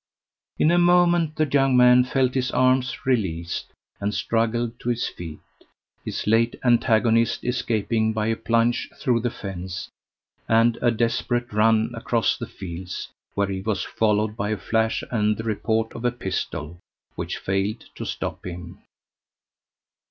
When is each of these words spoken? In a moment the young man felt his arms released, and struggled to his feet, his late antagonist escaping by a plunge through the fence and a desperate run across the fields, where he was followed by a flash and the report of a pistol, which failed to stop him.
In 0.57 0.71
a 0.71 0.79
moment 0.79 1.35
the 1.35 1.45
young 1.45 1.77
man 1.77 2.03
felt 2.03 2.33
his 2.33 2.49
arms 2.49 3.05
released, 3.05 3.67
and 3.99 4.15
struggled 4.15 4.79
to 4.79 4.89
his 4.89 5.07
feet, 5.07 5.37
his 6.03 6.25
late 6.25 6.55
antagonist 6.63 7.43
escaping 7.43 8.11
by 8.11 8.25
a 8.25 8.35
plunge 8.35 8.89
through 8.97 9.19
the 9.19 9.29
fence 9.29 9.89
and 10.49 10.79
a 10.81 10.89
desperate 10.89 11.53
run 11.53 11.91
across 11.93 12.35
the 12.35 12.47
fields, 12.47 13.09
where 13.35 13.45
he 13.45 13.61
was 13.61 13.83
followed 13.83 14.35
by 14.35 14.49
a 14.49 14.57
flash 14.57 15.03
and 15.11 15.37
the 15.37 15.43
report 15.43 15.93
of 15.93 16.03
a 16.03 16.09
pistol, 16.11 16.79
which 17.13 17.37
failed 17.37 17.85
to 17.93 18.03
stop 18.03 18.43
him. 18.43 18.79